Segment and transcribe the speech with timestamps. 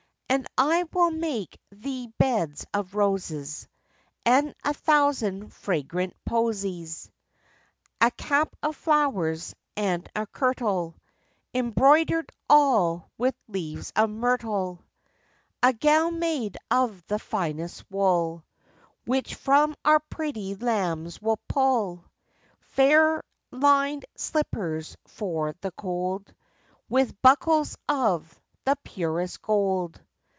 [0.33, 3.67] And I will make thee beds of roses,
[4.25, 7.11] And a thousand fragrant posies:
[7.99, 10.95] A cap of flowers, and a kirtle,
[11.53, 14.79] Embroider'd all with leaves of myrtle.
[15.61, 18.45] A gown made of the finest wool,
[19.03, 22.05] Which from our pretty lambs we'll pull;
[22.61, 23.21] Fair
[23.51, 26.33] lined slippers for the cold,
[26.87, 30.01] With buckles of the purest gold.